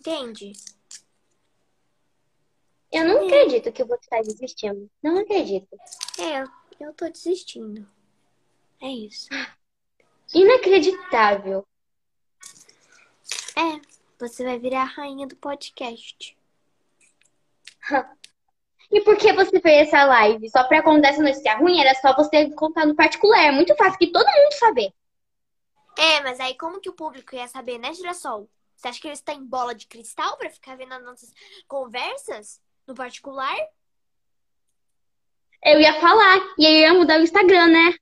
Entende? 0.00 0.52
Eu 2.90 3.04
não 3.04 3.26
acredito 3.26 3.70
que 3.72 3.84
você 3.84 4.08
tá 4.08 4.22
desistindo. 4.22 4.90
Não 5.02 5.18
acredito. 5.18 5.68
É, 6.18 6.44
eu 6.82 6.94
tô 6.94 7.10
desistindo. 7.10 7.86
É 8.80 8.88
isso. 8.88 9.28
Inacreditável. 10.32 11.66
É, 13.54 13.80
você 14.18 14.44
vai 14.44 14.58
virar 14.58 14.82
a 14.82 14.84
rainha 14.84 15.26
do 15.26 15.36
podcast. 15.36 16.36
E 18.96 19.02
por 19.02 19.14
que 19.18 19.30
você 19.30 19.60
fez 19.60 19.88
essa 19.88 20.06
live? 20.06 20.48
Só 20.48 20.64
pra 20.64 20.82
quando 20.82 21.04
essa 21.04 21.22
notícia 21.22 21.54
ruim, 21.58 21.78
era 21.78 21.94
só 21.96 22.16
você 22.16 22.50
contar 22.52 22.86
no 22.86 22.96
particular. 22.96 23.44
É 23.44 23.50
muito 23.50 23.76
fácil 23.76 23.98
que 23.98 24.10
todo 24.10 24.24
mundo 24.24 24.52
saber. 24.54 24.90
É, 25.98 26.22
mas 26.22 26.40
aí 26.40 26.56
como 26.56 26.80
que 26.80 26.88
o 26.88 26.94
público 26.94 27.34
ia 27.34 27.46
saber, 27.46 27.76
né, 27.76 27.92
Girassol? 27.92 28.48
Você 28.74 28.88
acha 28.88 28.98
que 28.98 29.06
eles 29.06 29.18
estão 29.18 29.34
em 29.34 29.44
bola 29.44 29.74
de 29.74 29.86
cristal 29.86 30.38
pra 30.38 30.48
ficar 30.48 30.78
vendo 30.78 30.94
as 30.94 31.04
nossas 31.04 31.30
conversas 31.68 32.58
no 32.86 32.94
particular? 32.94 33.54
Eu 35.62 35.78
ia 35.78 36.00
falar. 36.00 36.38
E 36.58 36.64
aí 36.64 36.76
eu 36.76 36.92
ia 36.92 36.94
mudar 36.94 37.20
o 37.20 37.22
Instagram, 37.22 37.66
né? 37.66 37.94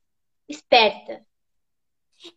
Esperta. 0.49 1.27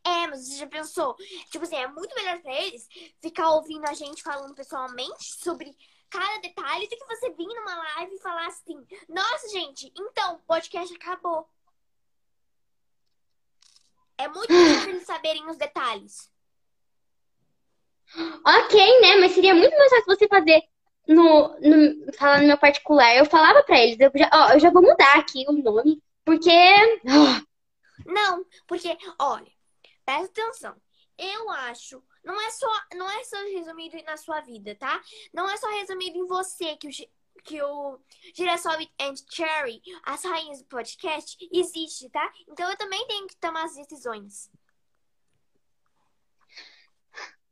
É, 0.03 0.27
mas 0.27 0.47
você 0.47 0.55
já 0.55 0.67
pensou? 0.67 1.15
Tipo 1.51 1.63
assim, 1.63 1.75
é 1.75 1.87
muito 1.87 2.15
melhor 2.15 2.41
pra 2.41 2.59
eles 2.59 2.87
ficar 3.21 3.51
ouvindo 3.51 3.85
a 3.85 3.93
gente 3.93 4.23
falando 4.23 4.55
pessoalmente 4.55 5.23
sobre 5.43 5.77
cada 6.09 6.39
detalhe 6.39 6.87
do 6.87 6.95
que 6.95 7.05
você 7.05 7.29
vir 7.31 7.47
numa 7.47 7.75
live 7.75 8.15
e 8.15 8.19
falar 8.19 8.47
assim: 8.47 8.85
Nossa, 9.09 9.49
gente, 9.49 9.91
então, 9.97 10.35
o 10.35 10.39
podcast 10.39 10.93
acabou. 10.95 11.47
É 14.17 14.27
muito 14.27 14.47
pra 14.47 14.89
eles 14.89 15.05
saberem 15.05 15.47
os 15.49 15.57
detalhes. 15.57 16.31
Ok, 18.45 19.01
né? 19.01 19.17
Mas 19.17 19.33
seria 19.33 19.53
muito 19.53 19.77
mais 19.77 19.89
fácil 19.89 20.05
você 20.05 20.27
fazer 20.27 20.61
no, 21.07 21.59
no 21.59 22.13
falar 22.13 22.41
no 22.41 22.47
meu 22.47 22.57
particular. 22.57 23.15
Eu 23.15 23.25
falava 23.25 23.63
pra 23.63 23.79
eles, 23.79 23.99
eu 23.99 24.11
já, 24.15 24.29
ó, 24.33 24.53
eu 24.53 24.59
já 24.59 24.69
vou 24.69 24.81
mudar 24.81 25.17
aqui 25.17 25.45
o 25.47 25.53
nome, 25.53 26.01
porque 26.23 26.51
Não, 28.05 28.45
porque, 28.65 28.97
olha, 29.19 29.51
presta 30.05 30.41
atenção. 30.41 30.75
Eu 31.17 31.49
acho, 31.49 32.03
não 32.27 32.41
é 32.41 32.49
só, 32.51 32.81
não 32.95 33.09
é 33.09 33.23
só 33.23 33.37
resumido 33.37 33.97
na 34.03 34.17
sua 34.17 34.41
vida, 34.41 34.75
tá? 34.75 35.01
Não 35.33 35.49
é 35.49 35.57
só 35.57 35.67
resumido 35.71 36.17
em 36.17 36.27
você 36.27 36.75
que 36.75 36.87
o, 36.87 36.91
que 37.43 37.63
o 37.63 37.99
Girassol 38.35 38.73
and 38.99 39.15
Cherry, 39.29 39.81
as 40.03 40.23
rainhas 40.23 40.59
do 40.59 40.65
podcast, 40.65 41.37
existe, 41.51 42.09
tá? 42.09 42.31
Então 42.47 42.69
eu 42.69 42.77
também 42.77 43.05
tenho 43.07 43.27
que 43.27 43.37
tomar 43.37 43.63
as 43.63 43.75
decisões. 43.75 44.51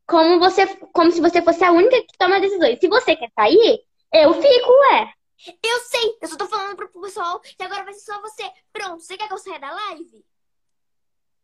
como 0.06 0.40
você, 0.40 0.68
como 0.94 1.12
se 1.12 1.20
você 1.20 1.42
fosse 1.42 1.64
a 1.64 1.72
única 1.72 2.02
que 2.02 2.18
toma 2.18 2.40
decisões. 2.40 2.80
Se 2.80 2.88
você 2.88 3.16
quer 3.16 3.32
sair, 3.34 3.84
eu 4.14 4.34
fico, 4.34 4.72
ué. 4.92 5.14
Eu 5.64 5.80
sei, 5.80 6.18
eu 6.22 6.28
só 6.28 6.38
tô 6.38 6.48
falando 6.48 6.76
pro 6.76 7.02
pessoal 7.02 7.40
que 7.40 7.62
agora 7.64 7.84
vai 7.84 7.94
ser 7.94 8.12
só 8.12 8.22
você. 8.22 8.44
Pronto, 8.72 9.02
você 9.02 9.18
quer 9.18 9.28
que 9.28 9.34
eu 9.34 9.38
saia 9.38 9.60
da 9.60 9.72
live? 9.72 10.26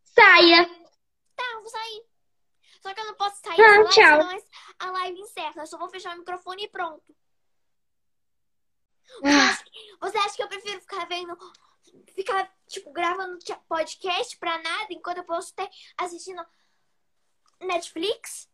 Saia. 0.04 0.66
Tá, 1.36 1.44
eu 1.54 1.62
vou 1.62 1.70
sair. 1.70 2.11
Só 2.82 2.94
que 2.94 3.00
eu 3.00 3.06
não 3.06 3.14
posso 3.16 3.40
sair 3.42 3.62
Ah, 3.62 3.64
da 3.64 3.76
live, 3.78 3.90
tchau. 3.90 4.22
senão 4.22 4.44
a 4.80 4.92
live 4.92 5.20
encerra. 5.20 5.62
Eu 5.62 5.68
só 5.68 5.78
vou 5.78 5.90
fechar 5.90 6.16
o 6.16 6.20
microfone 6.20 6.64
e 6.64 6.70
pronto. 6.70 7.16
Ah, 9.24 9.58
Você 10.02 10.18
acha 10.18 10.36
que 10.36 10.44
eu 10.44 10.48
prefiro 10.48 10.80
ficar 10.82 11.06
vendo, 11.08 11.38
ficar, 12.16 12.52
tipo, 12.68 12.92
gravando 12.92 13.38
podcast 13.68 14.38
pra 14.38 14.58
nada, 14.62 14.88
enquanto 14.94 15.18
eu 15.18 15.24
posso 15.26 15.50
estar 15.50 15.70
assistindo 15.98 16.44
Netflix? 17.60 18.50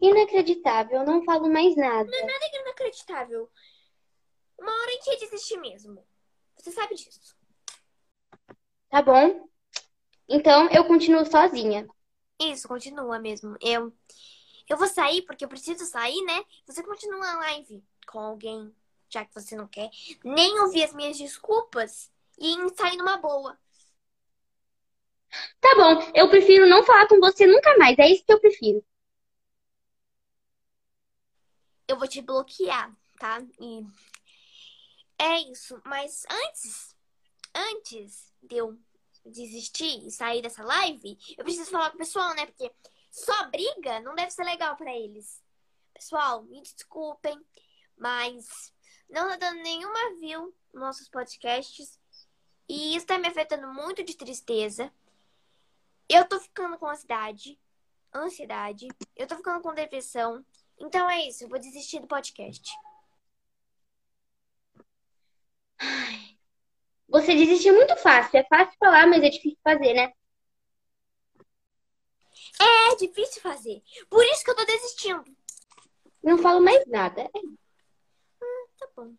Inacreditável, 0.00 1.04
não 1.04 1.22
falo 1.24 1.48
mais 1.52 1.76
nada. 1.76 2.10
Não 2.10 2.18
é 2.18 2.22
nada 2.24 2.46
inacreditável. 2.62 3.50
Uma 4.58 4.72
hora 4.72 4.90
gente 4.92 5.10
ia 5.10 5.18
desistir 5.18 5.58
mesmo. 5.58 6.06
Você 6.56 6.72
sabe 6.72 6.94
disso. 6.94 7.36
Tá 8.88 9.02
bom? 9.02 9.48
Então 10.28 10.68
eu 10.70 10.84
continuo 10.86 11.24
sozinha. 11.26 11.86
Isso, 12.40 12.66
continua 12.66 13.18
mesmo. 13.18 13.54
Eu, 13.60 13.92
eu 14.66 14.76
vou 14.78 14.88
sair 14.88 15.22
porque 15.22 15.44
eu 15.44 15.48
preciso 15.48 15.84
sair, 15.84 16.22
né? 16.22 16.42
Você 16.66 16.82
continua 16.82 17.30
a 17.32 17.38
live 17.38 17.84
com 18.06 18.18
alguém, 18.18 18.74
já 19.10 19.26
que 19.26 19.34
você 19.34 19.54
não 19.54 19.68
quer 19.68 19.90
nem 20.24 20.58
ouvir 20.60 20.84
as 20.84 20.94
minhas 20.94 21.18
desculpas 21.18 22.10
e 22.38 22.56
sair 22.74 22.96
numa 22.96 23.18
boa. 23.18 23.58
Tá 25.60 25.74
bom, 25.76 26.10
eu 26.14 26.28
prefiro 26.30 26.66
não 26.66 26.82
falar 26.82 27.06
com 27.06 27.20
você 27.20 27.46
nunca 27.46 27.76
mais. 27.76 27.98
É 27.98 28.10
isso 28.10 28.24
que 28.24 28.32
eu 28.32 28.40
prefiro. 28.40 28.82
Eu 31.86 31.98
vou 31.98 32.08
te 32.08 32.22
bloquear, 32.22 32.96
tá? 33.18 33.42
E 33.60 33.84
é 35.18 35.40
isso. 35.50 35.78
Mas 35.84 36.24
antes, 36.30 36.96
antes 37.54 38.32
de 38.42 38.56
eu 38.56 38.78
desistir 39.24 40.06
e 40.06 40.10
sair 40.10 40.42
dessa 40.42 40.64
live, 40.64 41.18
eu 41.36 41.44
preciso 41.44 41.70
falar 41.70 41.90
com 41.90 41.96
o 41.96 41.98
pessoal, 41.98 42.34
né? 42.34 42.46
Porque 42.46 42.72
só 43.10 43.48
briga 43.50 44.00
não 44.00 44.14
deve 44.14 44.30
ser 44.30 44.44
legal 44.44 44.76
para 44.76 44.94
eles. 44.94 45.42
Pessoal, 45.92 46.42
me 46.44 46.62
desculpem, 46.62 47.38
mas 47.96 48.72
não 49.08 49.28
tá 49.28 49.36
dando 49.36 49.62
nenhuma 49.62 50.14
view 50.18 50.54
nos 50.72 50.82
nossos 50.82 51.08
podcasts. 51.08 51.98
E 52.68 52.94
isso 52.94 53.06
tá 53.06 53.18
me 53.18 53.26
afetando 53.26 53.72
muito 53.72 54.02
de 54.04 54.16
tristeza. 54.16 54.92
Eu 56.08 56.26
tô 56.28 56.40
ficando 56.40 56.78
com 56.78 56.86
ansiedade, 56.86 57.58
ansiedade. 58.14 58.88
Eu 59.16 59.26
tô 59.26 59.36
ficando 59.36 59.60
com 59.60 59.74
depressão. 59.74 60.44
Então 60.78 61.10
é 61.10 61.26
isso, 61.26 61.44
eu 61.44 61.48
vou 61.48 61.58
desistir 61.58 62.00
do 62.00 62.06
podcast. 62.06 62.70
Você 67.10 67.34
desistiu 67.34 67.74
muito 67.74 67.96
fácil. 67.96 68.38
É 68.38 68.44
fácil 68.44 68.76
falar, 68.78 69.06
mas 69.06 69.22
é 69.22 69.28
difícil 69.28 69.58
fazer, 69.64 69.94
né? 69.94 70.12
É 72.60 72.96
difícil 72.96 73.42
fazer. 73.42 73.82
Por 74.08 74.24
isso 74.24 74.44
que 74.44 74.50
eu 74.50 74.56
tô 74.56 74.64
desistindo. 74.64 75.24
Não 76.22 76.38
falo 76.38 76.60
mais 76.60 76.86
nada. 76.86 77.22
É. 77.22 77.30
Ah, 78.42 78.66
tá 78.78 78.88
bom. 78.96 79.14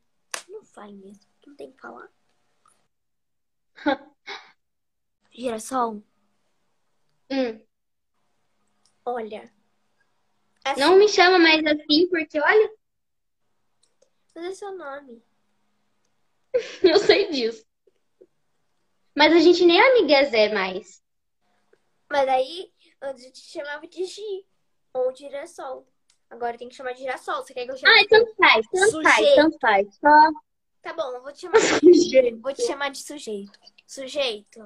Não 0.48 0.63
fale 0.63 0.93
mesmo. 0.93 1.19
Não 1.45 1.55
tem 1.55 1.71
que 1.71 1.81
falar. 1.81 2.10
Girassol, 5.31 6.03
Hum. 7.31 7.62
olha. 9.05 9.51
Assim, 10.65 10.79
Não 10.81 10.98
me 10.98 11.07
chama 11.07 11.39
mais 11.39 11.65
assim, 11.65 12.07
porque 12.10 12.39
olha, 12.39 12.71
Mas 14.36 14.45
é 14.45 14.53
seu 14.53 14.77
nome. 14.77 15.24
eu 16.83 17.00
sei 17.00 17.31
disso. 17.31 17.65
Mas 19.21 19.33
a 19.33 19.39
gente 19.39 19.63
nem 19.63 19.79
amigas 19.79 20.33
é 20.33 20.51
mais. 20.51 20.99
Mas 22.09 22.27
aí, 22.27 22.71
antes 22.99 23.23
eu 23.23 23.31
te 23.31 23.41
chamava 23.41 23.85
de 23.85 24.03
Gi. 24.03 24.47
Ou 24.95 25.15
Girassol. 25.15 25.87
Agora 26.27 26.57
tem 26.57 26.67
que 26.67 26.73
chamar 26.73 26.93
de 26.93 27.01
Girassol. 27.01 27.35
Você 27.35 27.53
quer 27.53 27.65
que 27.65 27.71
eu 27.71 27.77
chame? 27.77 27.93
Ai, 27.93 28.07
tanto 28.07 28.35
faz, 28.35 28.65
tanto 28.71 29.03
faz, 29.03 29.35
tanto 29.35 29.59
faz. 29.59 29.95
Só 29.99 30.31
Tá 30.81 30.93
bom, 30.93 31.13
eu 31.13 31.21
vou 31.21 31.31
te 31.31 31.41
chamar 31.41 31.59
de... 31.59 31.93
sujeito. 31.93 32.41
Vou 32.41 32.51
te 32.51 32.65
chamar 32.65 32.89
de 32.89 32.97
sujeito. 32.97 33.59
Sujeito, 33.85 34.59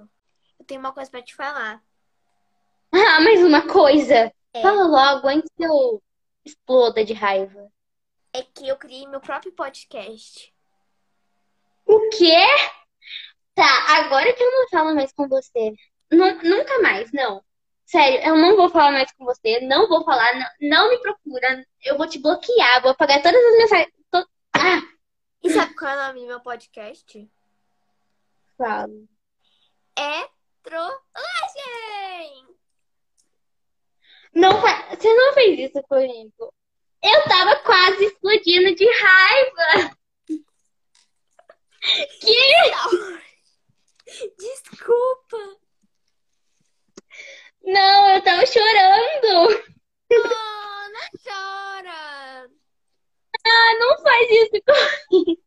eu 0.57 0.65
tenho 0.65 0.79
uma 0.79 0.93
coisa 0.93 1.12
pra 1.12 1.21
te 1.21 1.35
falar. 1.35 1.83
Ah, 2.93 3.19
mais 3.19 3.43
uma 3.43 3.67
coisa. 3.67 4.33
É. 4.53 4.62
Fala 4.62 4.88
logo 4.88 5.27
antes 5.27 5.51
que 5.57 5.65
eu 5.65 6.01
exploda 6.45 7.03
de 7.03 7.12
raiva. 7.12 7.69
É 8.31 8.41
que 8.41 8.69
eu 8.69 8.77
criei 8.77 9.05
meu 9.05 9.19
próprio 9.19 9.51
podcast. 9.51 10.55
O 11.85 12.07
quê? 12.07 12.39
Tá, 13.55 13.97
agora 13.97 14.34
que 14.34 14.43
eu 14.43 14.51
não 14.51 14.69
falo 14.69 14.93
mais 14.93 15.12
com 15.13 15.27
você. 15.27 15.73
Nu- 16.12 16.43
nunca 16.43 16.80
mais, 16.82 17.12
não. 17.13 17.43
Sério, 17.86 18.19
eu 18.27 18.36
não 18.36 18.56
vou 18.58 18.69
falar 18.69 18.91
mais 18.91 19.12
com 19.13 19.25
você. 19.25 19.60
Não 19.62 19.88
vou 19.88 20.03
falar. 20.03 20.34
Não, 20.36 20.69
não 20.69 20.89
me 20.89 20.97
procura. 20.99 21.65
Eu 21.84 21.97
vou 21.97 22.08
te 22.08 22.19
bloquear. 22.19 22.82
Vou 22.82 22.91
apagar 22.91 23.21
todas 23.21 23.43
as 23.43 23.58
mensagens. 23.58 23.93
to- 24.12 24.27
Ah, 24.53 24.82
E 25.43 25.49
sabe 25.51 25.73
qual 25.75 25.91
é 25.91 25.95
o 25.95 26.08
nome 26.08 26.19
do 26.21 26.27
meu 26.27 26.39
podcast? 26.41 27.30
falo. 28.58 29.08
É 29.97 30.27
Trollagem! 30.63 32.45
Não 34.34 34.60
fa... 34.62 34.95
Você 34.95 35.13
não 35.13 35.34
fez 35.34 35.69
isso 35.69 35.82
comigo. 35.84 36.53
Eu 37.03 37.23
tava 37.25 37.56
quase 37.58 38.06
explodindo 38.06 38.73
de 38.75 38.86
raiva. 38.86 39.95
Que? 42.19 42.36
Desculpa! 44.06 45.58
Não, 47.63 48.15
eu 48.15 48.22
tava 48.24 48.46
chorando. 48.46 49.63
Oh, 50.12 50.89
não 50.91 51.10
chora! 51.24 52.50
Ah, 53.48 53.76
não 53.80 54.04
faz 54.04 54.30
isso 54.32 54.62
comigo. 55.10 55.41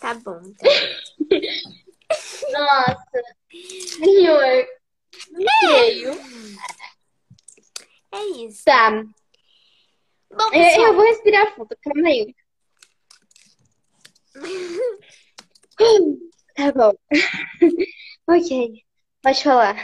Tá 0.00 0.14
bom. 0.14 0.40
então. 0.44 0.70
Nossa. 2.52 3.22
Senhor. 3.98 4.66
Não 5.30 5.44
creio. 5.60 6.12
É 8.12 8.20
isso. 8.44 8.64
Tá. 8.64 8.90
Bom, 8.90 9.04
Eu, 10.46 10.50
pessoal, 10.50 10.86
eu 10.86 10.94
vou 10.94 11.04
respirar 11.04 11.54
fundo. 11.54 11.76
Calma 11.82 12.08
aí. 12.08 12.34
Tá 16.54 16.72
bom. 16.72 16.92
Ok. 18.26 18.82
Pode 19.22 19.42
falar. 19.42 19.76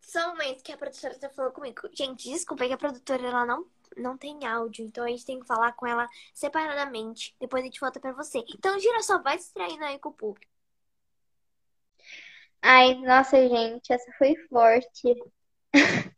só 0.00 0.26
um 0.26 0.36
momento 0.36 0.62
que 0.62 0.72
a 0.72 0.76
produtora 0.76 1.18
tá 1.18 1.28
falando 1.30 1.52
comigo. 1.52 1.88
Gente, 1.92 2.30
desculpa 2.30 2.64
é 2.64 2.68
que 2.68 2.74
a 2.74 2.78
produtora 2.78 3.26
ela 3.26 3.44
não, 3.44 3.66
não 3.96 4.16
tem 4.16 4.46
áudio, 4.46 4.84
então 4.84 5.04
a 5.04 5.08
gente 5.08 5.26
tem 5.26 5.40
que 5.40 5.46
falar 5.46 5.72
com 5.72 5.86
ela 5.86 6.08
separadamente. 6.32 7.34
Depois 7.40 7.62
a 7.62 7.66
gente 7.66 7.80
volta 7.80 7.98
pra 8.00 8.12
você. 8.12 8.44
Então, 8.54 8.78
gira 8.78 9.02
só, 9.02 9.20
vai 9.20 9.36
distraindo 9.36 9.84
aí 9.84 9.98
com 9.98 10.10
o 10.10 10.12
público. 10.12 10.50
Ai, 12.62 12.94
nossa, 12.94 13.36
gente, 13.48 13.92
essa 13.92 14.12
foi 14.18 14.36
forte. 14.48 15.14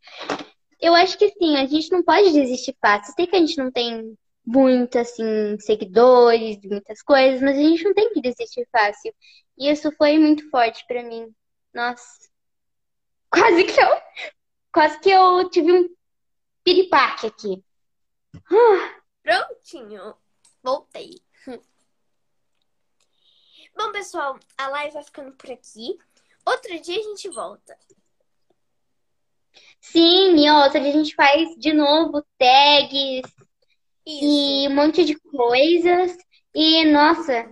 Eu 0.79 0.93
acho 0.95 1.17
que 1.17 1.29
sim, 1.29 1.57
a 1.57 1.65
gente 1.65 1.91
não 1.91 2.03
pode 2.03 2.31
desistir 2.33 2.75
fácil. 2.81 3.13
Sei 3.15 3.27
que 3.27 3.35
a 3.35 3.39
gente 3.39 3.57
não 3.57 3.71
tem 3.71 4.17
muito, 4.45 4.97
assim, 4.97 5.57
seguidores, 5.59 6.59
muitas 6.63 7.01
coisas, 7.01 7.41
mas 7.41 7.57
a 7.57 7.61
gente 7.61 7.83
não 7.83 7.93
tem 7.93 8.11
que 8.13 8.21
desistir 8.21 8.67
fácil. 8.71 9.13
E 9.57 9.69
isso 9.69 9.91
foi 9.97 10.17
muito 10.17 10.49
forte 10.49 10.85
pra 10.87 11.03
mim. 11.03 11.33
Nossa. 11.73 12.29
Quase 13.31 13.63
que 13.63 13.79
eu, 13.79 14.01
quase 14.73 14.99
que 14.99 15.09
eu 15.09 15.49
tive 15.49 15.71
um 15.71 15.95
piripaque 16.65 17.27
aqui. 17.27 17.63
Prontinho. 19.23 20.15
Voltei. 20.61 21.15
Bom, 23.77 23.91
pessoal, 23.93 24.37
a 24.57 24.67
live 24.67 24.93
vai 24.93 25.03
ficando 25.03 25.31
por 25.31 25.49
aqui. 25.49 25.97
Outro 26.45 26.77
dia 26.81 26.99
a 26.99 27.03
gente 27.03 27.29
volta. 27.29 27.77
Sim, 29.79 30.35
e 30.35 30.49
outra, 30.51 30.79
a 30.81 30.91
gente 30.91 31.15
faz 31.15 31.55
de 31.57 31.71
novo 31.71 32.21
tags 32.37 33.23
Isso. 34.15 34.25
e 34.25 34.67
um 34.67 34.75
monte 34.75 35.05
de 35.05 35.15
coisas. 35.15 36.17
E, 36.53 36.85
nossa, 36.85 37.49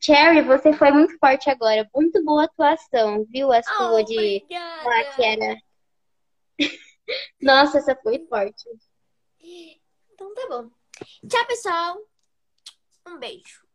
Cherry, 0.00 0.42
você 0.42 0.72
foi 0.72 0.90
muito 0.92 1.18
forte 1.18 1.50
agora. 1.50 1.88
Muito 1.94 2.22
boa 2.24 2.44
atuação, 2.44 3.24
viu? 3.28 3.52
A 3.52 3.62
sua 3.62 3.94
Oh, 3.94 4.02
de 4.02 4.44
lá 4.84 5.04
que 5.14 5.24
era. 5.24 5.56
Nossa, 7.40 7.78
essa 7.78 7.96
foi 8.02 8.24
forte. 8.28 8.62
Então 10.12 10.32
tá 10.34 10.46
bom. 10.48 10.70
Tchau, 11.28 11.46
pessoal. 11.46 11.96
Um 13.06 13.18
beijo. 13.18 13.66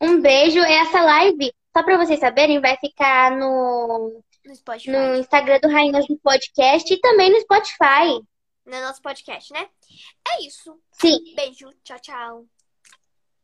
Um 0.00 0.20
beijo. 0.20 0.58
Essa 0.60 1.02
live, 1.02 1.52
só 1.76 1.82
pra 1.82 1.96
vocês 1.98 2.18
saberem, 2.18 2.60
vai 2.60 2.76
ficar 2.78 3.30
no, 3.32 4.22
No 4.44 4.54
no 4.86 5.16
Instagram 5.16 5.60
do 5.60 5.68
Rainhas 5.68 6.06
do 6.06 6.18
Podcast 6.18 6.92
e 6.92 7.00
também 7.00 7.30
no 7.30 7.40
Spotify. 7.40 8.20
No 8.68 8.80
nosso 8.82 9.00
podcast, 9.00 9.50
né? 9.52 9.66
É 10.28 10.42
isso. 10.42 10.78
Sim. 10.92 11.34
Beijo. 11.34 11.72
Tchau, 11.82 11.98
tchau. 12.00 12.46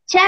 Tchau! 0.07 0.21